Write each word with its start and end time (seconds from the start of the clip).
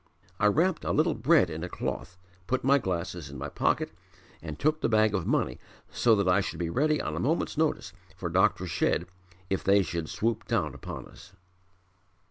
I 0.39 0.47
wrapped 0.47 0.83
a 0.83 0.91
little 0.91 1.13
bread 1.13 1.51
in 1.51 1.63
a 1.63 1.69
cloth, 1.69 2.17
put 2.47 2.63
my 2.63 2.79
glasses 2.79 3.29
in 3.29 3.37
my 3.37 3.49
pocket, 3.49 3.91
and 4.41 4.57
took 4.57 4.81
the 4.81 4.89
bag 4.89 5.13
of 5.13 5.27
money 5.27 5.59
so 5.91 6.15
that 6.15 6.27
I 6.27 6.41
should 6.41 6.57
be 6.57 6.71
ready 6.71 6.99
on 6.99 7.15
a 7.15 7.19
moment's 7.19 7.55
notice 7.55 7.93
for 8.17 8.27
Dr. 8.27 8.65
Shedd 8.65 9.05
if 9.51 9.63
they 9.63 9.83
should 9.83 10.09
swoop 10.09 10.47
down 10.47 10.73
upon 10.73 11.05
us." 11.05 11.33